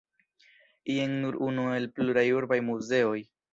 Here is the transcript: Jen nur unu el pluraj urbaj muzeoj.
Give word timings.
Jen 0.93 1.13
nur 1.27 1.37
unu 1.49 1.67
el 1.75 1.87
pluraj 1.99 2.27
urbaj 2.41 2.61
muzeoj. 2.73 3.25